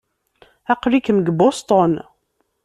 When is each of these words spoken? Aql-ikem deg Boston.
Aql-ikem 0.73 1.17
deg 1.21 1.29
Boston. 1.39 1.93